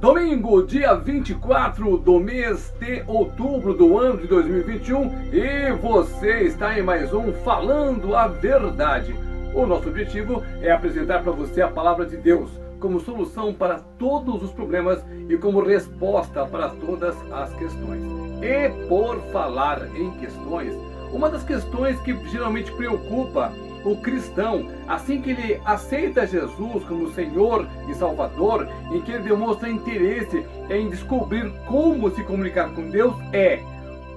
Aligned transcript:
Domingo, 0.00 0.62
dia 0.62 0.94
24 0.94 1.98
do 1.98 2.18
mês 2.18 2.72
de 2.80 3.02
outubro 3.06 3.74
do 3.74 3.98
ano 3.98 4.16
de 4.16 4.26
2021 4.28 5.30
e 5.30 5.72
você 5.72 6.44
está 6.44 6.78
em 6.78 6.82
mais 6.82 7.12
um 7.12 7.30
Falando 7.44 8.16
a 8.16 8.26
Verdade. 8.26 9.14
O 9.54 9.66
nosso 9.66 9.90
objetivo 9.90 10.42
é 10.62 10.70
apresentar 10.70 11.22
para 11.22 11.32
você 11.32 11.60
a 11.60 11.68
palavra 11.68 12.06
de 12.06 12.16
Deus 12.16 12.50
como 12.80 12.98
solução 12.98 13.52
para 13.52 13.80
todos 13.98 14.42
os 14.42 14.50
problemas 14.52 15.04
e 15.28 15.36
como 15.36 15.62
resposta 15.62 16.46
para 16.46 16.70
todas 16.70 17.14
as 17.30 17.52
questões. 17.56 18.02
E 18.40 18.70
por 18.88 19.20
falar 19.32 19.86
em 19.94 20.12
questões, 20.12 20.74
uma 21.12 21.28
das 21.28 21.44
questões 21.44 22.00
que 22.00 22.16
geralmente 22.30 22.72
preocupa 22.72 23.52
o 23.84 23.96
cristão, 23.96 24.68
assim 24.86 25.20
que 25.20 25.30
ele 25.30 25.60
aceita 25.64 26.26
Jesus 26.26 26.84
como 26.84 27.12
Senhor 27.12 27.66
e 27.88 27.94
Salvador, 27.94 28.68
em 28.92 29.00
que 29.00 29.12
ele 29.12 29.24
demonstra 29.24 29.68
interesse 29.68 30.44
em 30.68 30.88
descobrir 30.88 31.50
como 31.66 32.10
se 32.10 32.22
comunicar 32.22 32.70
com 32.70 32.90
Deus, 32.90 33.14
é 33.32 33.60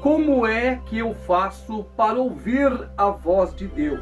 como 0.02 0.46
é 0.46 0.82
que 0.86 0.98
eu 1.00 1.14
faço 1.14 1.86
para 1.96 2.20
ouvir 2.20 2.90
a 2.98 3.10
voz 3.10 3.56
de 3.56 3.68
Deus? 3.68 4.02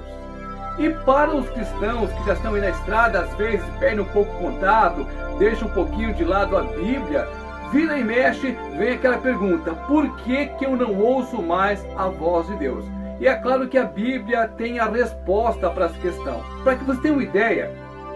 E 0.79 0.89
para 1.05 1.35
os 1.35 1.47
cristãos 1.49 2.11
que 2.11 2.25
já 2.25 2.33
estão 2.33 2.55
aí 2.55 2.61
na 2.61 2.69
estrada, 2.69 3.19
às 3.19 3.35
vezes 3.35 3.63
perdem 3.77 3.99
um 3.99 4.05
pouco 4.05 4.33
o 4.33 4.51
contato, 4.51 5.05
deixam 5.37 5.67
um 5.67 5.71
pouquinho 5.71 6.13
de 6.13 6.23
lado 6.23 6.57
a 6.57 6.63
Bíblia, 6.63 7.27
vira 7.71 7.99
e 7.99 8.03
mexe, 8.03 8.57
vem 8.77 8.93
aquela 8.93 9.19
pergunta: 9.19 9.73
por 9.87 10.09
que, 10.17 10.47
que 10.47 10.65
eu 10.65 10.75
não 10.75 10.97
ouço 10.99 11.39
mais 11.39 11.85
a 11.95 12.07
voz 12.07 12.47
de 12.47 12.55
Deus? 12.55 12.83
E 13.21 13.27
é 13.27 13.35
claro 13.35 13.67
que 13.67 13.77
a 13.77 13.85
Bíblia 13.85 14.47
tem 14.57 14.79
a 14.79 14.87
resposta 14.87 15.69
para 15.69 15.85
essa 15.85 15.99
questão. 15.99 16.43
Para 16.63 16.75
que 16.75 16.83
você 16.83 17.01
tenha 17.01 17.13
uma 17.13 17.23
ideia, 17.23 17.71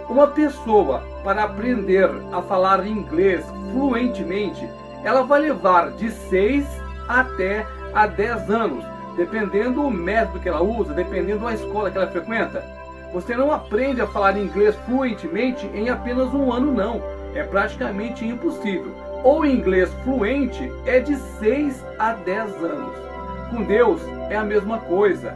uma 0.09 0.25
pessoa 0.25 1.03
para 1.23 1.43
aprender 1.43 2.09
a 2.31 2.41
falar 2.41 2.87
inglês 2.87 3.45
fluentemente, 3.71 4.67
ela 5.03 5.21
vai 5.21 5.41
levar 5.41 5.91
de 5.91 6.09
6 6.09 6.65
até 7.07 7.67
a 7.93 8.07
10 8.07 8.49
anos, 8.49 8.83
dependendo 9.15 9.83
do 9.83 9.91
método 9.91 10.39
que 10.39 10.49
ela 10.49 10.63
usa, 10.63 10.91
dependendo 10.91 11.45
da 11.45 11.53
escola 11.53 11.91
que 11.91 11.97
ela 11.99 12.07
frequenta. 12.07 12.65
Você 13.13 13.37
não 13.37 13.51
aprende 13.51 14.01
a 14.01 14.07
falar 14.07 14.35
inglês 14.35 14.75
fluentemente 14.87 15.67
em 15.67 15.87
apenas 15.87 16.33
um 16.33 16.51
ano, 16.51 16.71
não. 16.73 16.99
É 17.35 17.43
praticamente 17.43 18.25
impossível. 18.25 18.91
O 19.23 19.45
inglês 19.45 19.93
fluente 20.03 20.71
é 20.87 20.99
de 20.99 21.15
6 21.15 21.85
a 21.99 22.13
10 22.13 22.55
anos. 22.63 23.14
Com 23.55 23.63
Deus 23.63 24.01
é 24.29 24.35
a 24.35 24.43
mesma 24.43 24.79
coisa. 24.79 25.33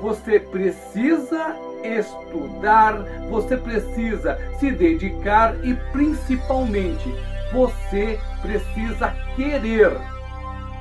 Você 0.00 0.40
precisa 0.40 1.54
estudar, 1.84 2.94
você 3.30 3.56
precisa 3.56 4.36
se 4.58 4.72
dedicar 4.72 5.54
e 5.64 5.72
principalmente 5.92 7.14
você 7.52 8.18
precisa 8.40 9.14
querer. 9.36 9.92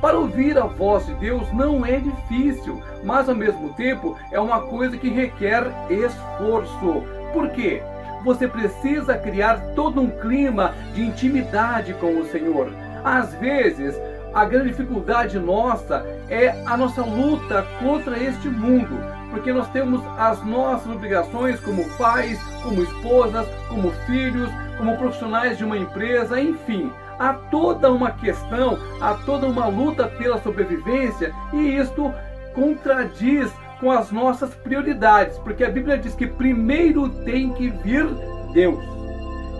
Para 0.01 0.17
ouvir 0.17 0.57
a 0.57 0.65
voz 0.65 1.05
de 1.05 1.13
Deus 1.13 1.53
não 1.53 1.85
é 1.85 1.99
difícil, 1.99 2.81
mas 3.03 3.29
ao 3.29 3.35
mesmo 3.35 3.71
tempo 3.73 4.17
é 4.31 4.39
uma 4.39 4.61
coisa 4.61 4.97
que 4.97 5.09
requer 5.09 5.65
esforço. 5.87 7.03
Por 7.31 7.51
quê? 7.51 7.83
Você 8.23 8.47
precisa 8.47 9.15
criar 9.19 9.59
todo 9.75 10.01
um 10.01 10.09
clima 10.09 10.73
de 10.95 11.03
intimidade 11.03 11.93
com 11.93 12.17
o 12.17 12.25
Senhor. 12.25 12.73
Às 13.03 13.35
vezes, 13.35 13.95
a 14.33 14.45
grande 14.45 14.69
dificuldade 14.69 15.37
nossa 15.37 16.05
é 16.29 16.49
a 16.65 16.77
nossa 16.77 17.01
luta 17.01 17.65
contra 17.79 18.17
este 18.17 18.47
mundo, 18.47 18.97
porque 19.29 19.51
nós 19.51 19.67
temos 19.69 20.01
as 20.17 20.43
nossas 20.45 20.93
obrigações 20.93 21.59
como 21.59 21.83
pais, 21.97 22.39
como 22.63 22.81
esposas, 22.81 23.47
como 23.67 23.91
filhos, 24.05 24.49
como 24.77 24.97
profissionais 24.97 25.57
de 25.57 25.65
uma 25.65 25.77
empresa, 25.77 26.39
enfim. 26.39 26.91
Há 27.19 27.33
toda 27.33 27.91
uma 27.91 28.11
questão, 28.11 28.79
há 28.99 29.13
toda 29.25 29.47
uma 29.47 29.67
luta 29.67 30.07
pela 30.07 30.41
sobrevivência 30.41 31.33
e 31.53 31.75
isto 31.75 32.13
contradiz 32.55 33.51
com 33.79 33.91
as 33.91 34.11
nossas 34.11 34.53
prioridades, 34.55 35.37
porque 35.39 35.63
a 35.63 35.69
Bíblia 35.69 35.97
diz 35.97 36.15
que 36.15 36.27
primeiro 36.27 37.09
tem 37.23 37.51
que 37.53 37.69
vir 37.69 38.07
Deus. 38.53 38.79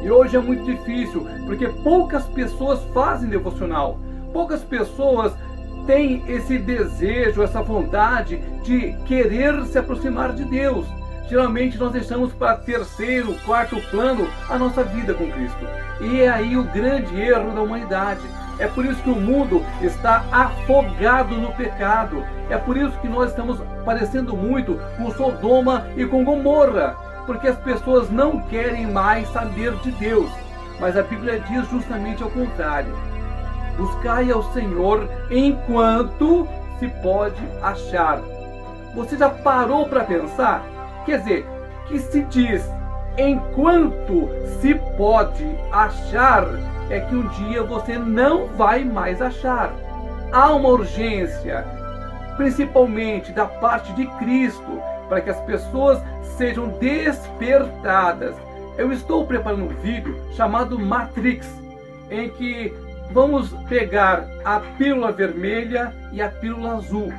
E 0.04 0.10
hoje 0.10 0.36
é 0.36 0.40
muito 0.40 0.64
difícil, 0.64 1.28
porque 1.46 1.68
poucas 1.68 2.26
pessoas 2.28 2.82
fazem 2.94 3.30
devocional. 3.30 4.00
Poucas 4.34 4.64
pessoas 4.64 5.34
têm 5.86 6.24
esse 6.28 6.58
desejo, 6.58 7.44
essa 7.44 7.62
vontade 7.62 8.38
de 8.64 8.94
querer 9.06 9.66
se 9.66 9.78
aproximar 9.78 10.34
de 10.34 10.46
Deus. 10.46 10.86
Geralmente 11.30 11.78
nós 11.78 11.92
deixamos 11.92 12.34
para 12.34 12.58
terceiro, 12.58 13.34
quarto 13.46 13.78
plano 13.90 14.28
a 14.50 14.58
nossa 14.58 14.84
vida 14.84 15.14
com 15.14 15.32
Cristo. 15.32 15.66
E 16.02 16.22
é 16.22 16.30
aí 16.30 16.58
o 16.58 16.64
grande 16.64 17.20
erro 17.20 17.52
da 17.52 17.62
humanidade. 17.62 18.22
É 18.60 18.68
por 18.68 18.86
isso 18.86 19.02
que 19.02 19.10
o 19.10 19.16
mundo 19.16 19.64
está 19.82 20.26
afogado 20.32 21.36
no 21.36 21.54
pecado. 21.54 22.24
É 22.50 22.58
por 22.58 22.76
isso 22.76 22.98
que 23.00 23.08
nós 23.08 23.30
estamos 23.30 23.60
parecendo 23.86 24.36
muito 24.36 24.78
com 24.98 25.12
Sodoma 25.12 25.88
e 25.96 26.06
com 26.06 26.24
Gomorra. 26.24 26.96
Porque 27.26 27.48
as 27.48 27.58
pessoas 27.60 28.10
não 28.10 28.42
querem 28.42 28.88
mais 28.92 29.28
saber 29.30 29.74
de 29.78 29.92
Deus. 29.92 30.30
Mas 30.80 30.98
a 30.98 31.04
Bíblia 31.04 31.40
diz 31.40 31.70
justamente 31.70 32.22
ao 32.22 32.30
contrário 32.30 32.94
Buscai 33.78 34.32
ao 34.32 34.44
Senhor 34.54 35.08
enquanto 35.30 36.48
se 36.80 36.88
pode 37.02 37.42
achar. 37.62 38.22
Você 38.96 39.18
já 39.18 39.30
parou 39.30 39.88
para 39.88 40.04
pensar? 40.04 40.64
Quer 41.06 41.20
dizer, 41.20 41.46
que 41.88 42.00
se 42.00 42.22
diz 42.24 42.64
enquanto 43.18 44.30
se 44.62 44.76
pode 44.98 45.46
achar, 45.72 46.46
é 46.90 47.00
que 47.02 47.16
um 47.16 47.28
dia 47.28 47.64
você 47.64 47.98
não 47.98 48.48
vai 48.48 48.84
mais 48.84 49.22
achar. 49.22 49.74
Há 50.32 50.54
uma 50.54 50.70
urgência, 50.70 51.66
principalmente 52.38 53.32
da 53.32 53.46
parte 53.46 53.92
de 53.94 54.06
Cristo, 54.18 54.82
para 55.10 55.22
que 55.22 55.30
as 55.30 55.40
pessoas 55.42 56.02
sejam 56.38 56.70
despertadas. 56.80 58.36
Eu 58.78 58.92
estou 58.92 59.26
preparando 59.26 59.66
um 59.66 59.82
vídeo 59.82 60.18
chamado 60.36 60.80
Matrix, 60.80 61.48
em 62.10 62.30
que 62.30 62.74
vamos 63.14 63.50
pegar 63.68 64.28
a 64.44 64.60
pílula 64.78 65.12
vermelha 65.12 65.94
e 66.12 66.22
a 66.22 66.30
pílula 66.30 66.76
azul, 66.76 67.12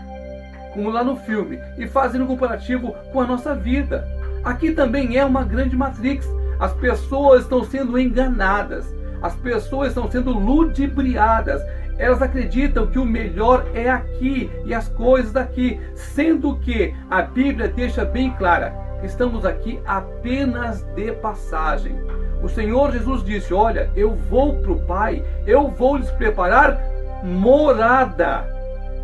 como 0.73 0.91
lá 0.91 1.05
no 1.05 1.17
filme, 1.17 1.59
e 1.79 1.87
fazer 1.87 2.21
um 2.21 2.27
comparativo 2.27 2.95
com 3.13 3.21
a 3.21 3.27
nossa 3.27 3.55
vida. 3.55 4.07
Aqui 4.45 4.73
também 4.73 5.17
é 5.17 5.25
uma 5.25 5.45
grande 5.45 5.77
matrix. 5.77 6.27
As 6.59 6.73
pessoas 6.75 7.43
estão 7.43 7.65
sendo 7.65 7.99
enganadas, 7.99 8.87
as 9.21 9.35
pessoas 9.37 9.89
estão 9.89 10.11
sendo 10.11 10.33
ludibriadas. 10.33 11.63
Elas 11.99 12.23
acreditam 12.23 12.87
que 12.87 12.99
o 12.99 13.05
melhor 13.05 13.67
é 13.75 13.91
aqui 13.91 14.51
e 14.65 14.75
as 14.75 14.89
coisas 14.89 15.33
daqui, 15.33 15.79
sendo 15.95 16.57
que 16.57 16.95
a 17.11 17.23
Bíblia 17.23 17.69
deixa 17.69 18.05
bem 18.05 18.33
clara: 18.33 18.73
estamos 19.05 19.45
aqui 19.45 19.79
apenas 19.87 20.83
de 20.97 21.13
passagem. 21.13 21.95
O 22.43 22.49
Senhor 22.49 22.91
Jesus 22.93 23.23
disse: 23.23 23.55
Olha, 23.55 23.91
eu 23.95 24.15
vou 24.15 24.61
para 24.61 24.73
o 24.73 24.81
Pai, 24.81 25.25
eu 25.47 25.69
vou 25.69 25.97
lhes 25.97 26.11
preparar 26.11 26.81
morada. 27.23 28.45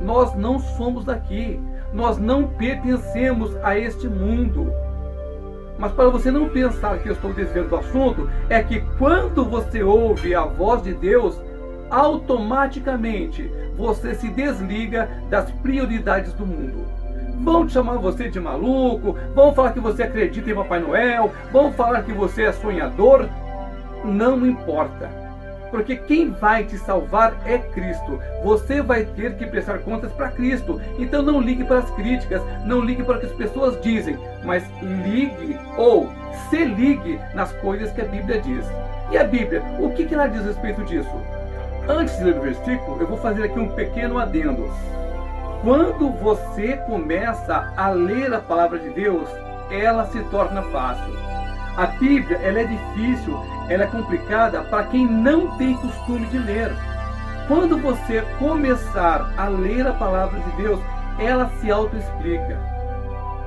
Nós 0.00 0.34
não 0.34 0.58
somos 0.58 1.04
daqui, 1.04 1.60
nós 1.92 2.18
não 2.18 2.48
pertencemos 2.48 3.56
a 3.62 3.78
este 3.78 4.08
mundo. 4.08 4.72
Mas 5.78 5.92
para 5.92 6.08
você 6.08 6.30
não 6.30 6.48
pensar 6.48 6.98
que 6.98 7.08
eu 7.08 7.12
estou 7.12 7.32
desviando 7.32 7.68
do 7.68 7.76
assunto, 7.76 8.28
é 8.48 8.60
que 8.62 8.80
quando 8.98 9.44
você 9.44 9.82
ouve 9.82 10.34
a 10.34 10.44
voz 10.44 10.82
de 10.82 10.92
Deus, 10.92 11.40
automaticamente 11.88 13.48
você 13.76 14.14
se 14.14 14.28
desliga 14.28 15.08
das 15.30 15.50
prioridades 15.50 16.32
do 16.32 16.44
mundo. 16.44 16.97
Vão 17.38 17.66
te 17.66 17.72
chamar 17.72 17.98
você 17.98 18.28
de 18.28 18.40
maluco, 18.40 19.16
vão 19.34 19.54
falar 19.54 19.72
que 19.72 19.80
você 19.80 20.02
acredita 20.02 20.50
em 20.50 20.54
Papai 20.54 20.80
Noel, 20.80 21.32
vão 21.52 21.72
falar 21.72 22.02
que 22.02 22.12
você 22.12 22.44
é 22.44 22.52
sonhador. 22.52 23.28
Não 24.04 24.46
importa. 24.46 25.08
Porque 25.70 25.96
quem 25.96 26.30
vai 26.30 26.64
te 26.64 26.78
salvar 26.78 27.36
é 27.44 27.58
Cristo. 27.58 28.18
Você 28.42 28.80
vai 28.80 29.04
ter 29.04 29.36
que 29.36 29.46
prestar 29.46 29.78
contas 29.80 30.10
para 30.12 30.30
Cristo. 30.30 30.80
Então 30.98 31.22
não 31.22 31.40
ligue 31.40 31.64
para 31.64 31.78
as 31.78 31.90
críticas, 31.90 32.42
não 32.64 32.80
ligue 32.80 33.02
para 33.02 33.16
o 33.16 33.20
que 33.20 33.26
as 33.26 33.32
pessoas 33.32 33.80
dizem, 33.82 34.18
mas 34.44 34.64
ligue 34.82 35.58
ou 35.76 36.08
se 36.48 36.64
ligue 36.64 37.20
nas 37.34 37.52
coisas 37.54 37.92
que 37.92 38.00
a 38.00 38.06
Bíblia 38.06 38.40
diz. 38.40 38.64
E 39.10 39.18
a 39.18 39.24
Bíblia, 39.24 39.62
o 39.78 39.90
que 39.90 40.12
ela 40.12 40.26
diz 40.26 40.42
a 40.42 40.46
respeito 40.46 40.82
disso? 40.84 41.10
Antes 41.88 42.18
de 42.18 42.24
ler 42.24 42.38
o 42.38 42.42
versículo, 42.42 43.00
eu 43.00 43.06
vou 43.06 43.18
fazer 43.18 43.44
aqui 43.44 43.58
um 43.58 43.68
pequeno 43.68 44.18
adendo. 44.18 44.68
Quando 45.62 46.10
você 46.10 46.76
começa 46.86 47.72
a 47.76 47.90
ler 47.90 48.32
a 48.32 48.38
palavra 48.38 48.78
de 48.78 48.90
Deus, 48.90 49.28
ela 49.70 50.06
se 50.06 50.22
torna 50.24 50.62
fácil. 50.62 51.12
A 51.76 51.86
Bíblia 51.86 52.38
ela 52.38 52.60
é 52.60 52.64
difícil, 52.64 53.36
ela 53.68 53.84
é 53.84 53.86
complicada 53.88 54.62
para 54.62 54.84
quem 54.84 55.04
não 55.04 55.56
tem 55.58 55.74
costume 55.74 56.26
de 56.26 56.38
ler. 56.38 56.72
Quando 57.48 57.76
você 57.78 58.22
começar 58.38 59.32
a 59.36 59.48
ler 59.48 59.86
a 59.86 59.92
palavra 59.92 60.38
de 60.38 60.50
Deus, 60.62 60.80
ela 61.18 61.50
se 61.60 61.70
autoexplica. 61.70 62.56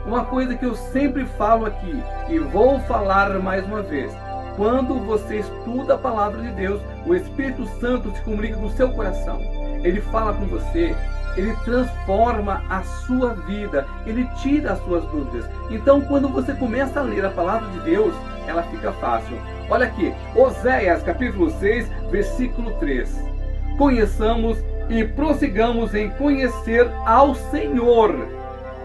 Uma 0.05 0.25
coisa 0.25 0.55
que 0.55 0.65
eu 0.65 0.75
sempre 0.75 1.25
falo 1.37 1.65
aqui 1.65 2.03
e 2.27 2.39
vou 2.39 2.79
falar 2.81 3.29
mais 3.39 3.65
uma 3.65 3.81
vez: 3.81 4.11
Quando 4.57 4.99
você 5.05 5.37
estuda 5.39 5.93
a 5.93 5.97
palavra 5.97 6.41
de 6.41 6.49
Deus, 6.49 6.81
o 7.05 7.15
Espírito 7.15 7.65
Santo 7.79 8.11
se 8.11 8.21
comunica 8.23 8.57
com 8.57 8.65
o 8.65 8.71
seu 8.71 8.89
coração. 8.91 9.39
Ele 9.83 10.01
fala 10.01 10.33
com 10.33 10.45
você, 10.47 10.95
ele 11.35 11.55
transforma 11.63 12.63
a 12.69 12.81
sua 12.81 13.33
vida, 13.33 13.85
ele 14.05 14.27
tira 14.41 14.73
as 14.73 14.79
suas 14.83 15.03
dúvidas. 15.05 15.49
Então, 15.69 16.01
quando 16.01 16.27
você 16.27 16.53
começa 16.53 16.99
a 16.99 17.03
ler 17.03 17.25
a 17.25 17.29
palavra 17.29 17.67
de 17.69 17.79
Deus, 17.81 18.13
ela 18.47 18.63
fica 18.63 18.91
fácil. 18.93 19.37
Olha 19.69 19.87
aqui, 19.87 20.13
Oséias 20.35 21.03
capítulo 21.03 21.49
6, 21.51 21.89
versículo 22.09 22.71
3. 22.79 23.23
Conheçamos 23.77 24.57
e 24.89 25.03
prossigamos 25.05 25.95
em 25.95 26.09
conhecer 26.11 26.89
ao 27.05 27.33
Senhor. 27.33 28.27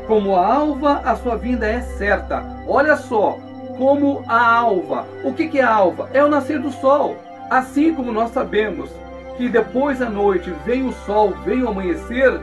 Como 0.07 0.37
a 0.37 0.55
alva, 0.55 1.01
a 1.05 1.17
sua 1.17 1.37
vinda 1.37 1.67
é 1.67 1.81
certa. 1.81 2.45
Olha 2.69 2.97
só, 2.97 3.39
como 3.77 4.25
a 4.29 4.55
alva. 4.55 5.05
O 5.25 5.33
que 5.33 5.59
é 5.59 5.63
a 5.63 5.75
alva? 5.75 6.09
É 6.13 6.23
o 6.23 6.29
nascer 6.29 6.61
do 6.61 6.71
sol. 6.71 7.17
Assim 7.51 7.95
como 7.95 8.13
nós 8.13 8.31
sabemos 8.31 8.91
que 9.37 9.49
depois 9.49 9.99
da 9.99 10.09
noite 10.09 10.53
vem 10.65 10.87
o 10.87 10.93
sol, 10.93 11.33
vem 11.45 11.63
o 11.63 11.69
amanhecer, 11.69 12.41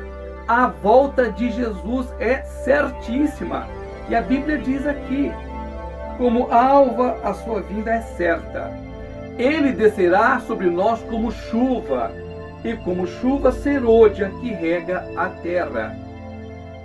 a 0.48 0.68
volta 0.68 1.32
de 1.32 1.52
Jesus 1.52 2.14
é 2.20 2.42
certíssima. 2.42 3.68
E 4.10 4.16
a 4.16 4.22
Bíblia 4.22 4.58
diz 4.58 4.86
aqui: 4.86 5.32
como 6.18 6.52
alva, 6.52 7.18
a 7.24 7.34
sua 7.34 7.62
vinda 7.62 7.92
é 7.92 8.02
certa. 8.02 8.72
Ele 9.38 9.72
descerá 9.72 10.40
sobre 10.42 10.70
nós 10.70 11.02
como 11.04 11.32
chuva, 11.32 12.12
e 12.64 12.74
como 12.78 13.08
chuva 13.08 13.52
serôdia 13.52 14.32
que 14.40 14.50
rega 14.54 15.06
a 15.18 15.30
terra. 15.30 15.96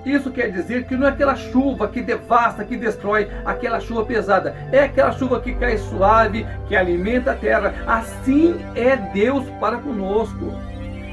Isso 0.05 0.31
quer 0.31 0.51
dizer 0.51 0.85
que 0.87 0.97
não 0.97 1.07
é 1.07 1.11
aquela 1.11 1.35
chuva 1.35 1.89
que 1.89 2.01
devasta, 2.01 2.65
que 2.65 2.77
destrói, 2.77 3.29
aquela 3.45 3.81
chuva 3.81 4.05
pesada. 4.05 4.55
É 4.73 4.81
aquela 4.81 5.13
chuva 5.13 5.41
que 5.41 5.55
cai 5.55 5.77
suave, 5.79 6.47
que 6.67 6.77
alimenta 6.77 7.33
a 7.33 7.37
terra. 7.37 7.75
Assim 7.87 8.57
é 8.75 8.97
Deus 8.97 9.45
para 9.61 9.79
conosco. 9.79 10.53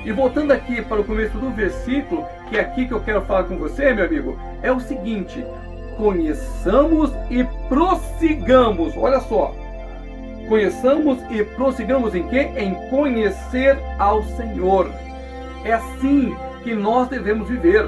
E 0.06 0.12
voltando 0.12 0.52
aqui 0.52 0.82
para 0.84 1.02
o 1.02 1.04
começo 1.04 1.36
do 1.38 1.50
versículo, 1.50 2.26
que 2.50 2.58
é 2.58 2.62
aqui 2.62 2.88
que 2.88 2.94
eu 2.94 3.02
quero 3.02 3.24
falar 3.24 3.46
com 3.46 3.58
você, 3.58 3.92
meu 3.92 4.06
amigo, 4.06 4.40
é 4.62 4.72
o 4.72 4.80
seguinte: 4.80 5.44
conheçamos 5.98 7.12
e 7.30 7.44
prossigamos. 7.68 8.96
Olha 8.96 9.20
só. 9.20 9.54
Conheçamos 10.48 11.18
e 11.32 11.44
prossigamos 11.44 12.14
em 12.14 12.28
quê? 12.28 12.52
Em 12.56 12.76
conhecer 12.92 13.80
ao 13.98 14.24
Senhor. 14.24 14.92
É 15.64 15.74
assim 15.74 16.36
que 16.64 16.76
nós 16.76 17.08
devemos 17.08 17.50
viver. 17.50 17.88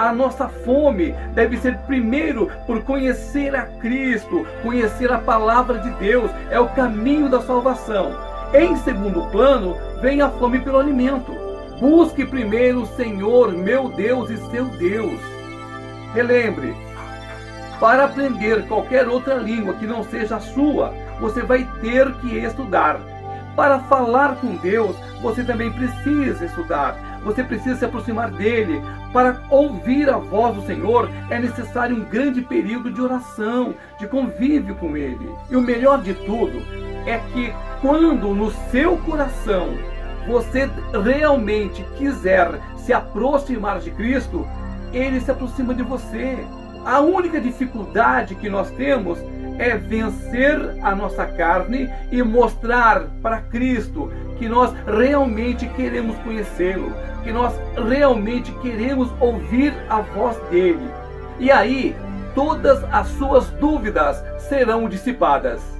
A 0.00 0.14
nossa 0.14 0.48
fome 0.48 1.14
deve 1.34 1.58
ser 1.58 1.76
primeiro 1.80 2.50
por 2.66 2.82
conhecer 2.84 3.54
a 3.54 3.66
Cristo, 3.66 4.46
conhecer 4.62 5.12
a 5.12 5.18
palavra 5.18 5.78
de 5.78 5.90
Deus, 5.96 6.30
é 6.48 6.58
o 6.58 6.70
caminho 6.70 7.28
da 7.28 7.42
salvação. 7.42 8.16
Em 8.54 8.74
segundo 8.76 9.30
plano, 9.30 9.76
vem 10.00 10.22
a 10.22 10.30
fome 10.30 10.58
pelo 10.58 10.78
alimento. 10.78 11.36
Busque 11.78 12.24
primeiro 12.24 12.80
o 12.80 12.86
Senhor, 12.86 13.52
meu 13.52 13.90
Deus 13.90 14.30
e 14.30 14.38
seu 14.50 14.64
Deus. 14.78 15.20
Relembre, 16.14 16.74
para 17.78 18.06
aprender 18.06 18.66
qualquer 18.68 19.06
outra 19.06 19.34
língua 19.34 19.74
que 19.74 19.86
não 19.86 20.02
seja 20.02 20.36
a 20.36 20.40
sua, 20.40 20.94
você 21.20 21.42
vai 21.42 21.68
ter 21.82 22.10
que 22.22 22.38
estudar. 22.38 22.98
Para 23.54 23.80
falar 23.80 24.36
com 24.36 24.56
Deus, 24.56 24.96
você 25.20 25.44
também 25.44 25.70
precisa 25.70 26.46
estudar. 26.46 27.09
Você 27.24 27.44
precisa 27.44 27.76
se 27.76 27.84
aproximar 27.84 28.30
dele. 28.30 28.80
Para 29.12 29.42
ouvir 29.50 30.08
a 30.08 30.16
voz 30.16 30.54
do 30.54 30.66
Senhor, 30.66 31.10
é 31.28 31.38
necessário 31.38 31.96
um 31.96 32.04
grande 32.04 32.40
período 32.42 32.90
de 32.90 33.00
oração, 33.00 33.74
de 33.98 34.06
convívio 34.06 34.74
com 34.76 34.96
ele. 34.96 35.30
E 35.50 35.56
o 35.56 35.60
melhor 35.60 36.02
de 36.02 36.14
tudo 36.14 36.62
é 37.06 37.18
que 37.32 37.52
quando 37.80 38.34
no 38.34 38.50
seu 38.70 38.96
coração 38.98 39.68
você 40.26 40.70
realmente 41.04 41.84
quiser 41.96 42.60
se 42.76 42.92
aproximar 42.92 43.80
de 43.80 43.90
Cristo, 43.90 44.46
ele 44.92 45.20
se 45.20 45.30
aproxima 45.30 45.74
de 45.74 45.82
você. 45.82 46.38
A 46.84 47.00
única 47.00 47.40
dificuldade 47.40 48.34
que 48.34 48.48
nós 48.48 48.70
temos 48.70 49.18
é 49.60 49.76
vencer 49.76 50.58
a 50.82 50.96
nossa 50.96 51.26
carne 51.26 51.92
e 52.10 52.22
mostrar 52.22 53.04
para 53.22 53.42
Cristo 53.42 54.10
que 54.38 54.48
nós 54.48 54.72
realmente 54.86 55.68
queremos 55.68 56.16
conhecê-lo, 56.20 56.90
que 57.22 57.30
nós 57.30 57.52
realmente 57.76 58.50
queremos 58.62 59.12
ouvir 59.20 59.74
a 59.90 60.00
voz 60.00 60.38
dele. 60.48 60.88
E 61.38 61.52
aí, 61.52 61.94
todas 62.34 62.82
as 62.84 63.06
suas 63.08 63.50
dúvidas 63.50 64.24
serão 64.48 64.88
dissipadas. 64.88 65.79